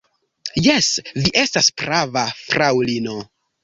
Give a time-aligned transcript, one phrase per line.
[0.67, 0.89] Jes,
[1.21, 3.21] vi estas prava, fraŭlino.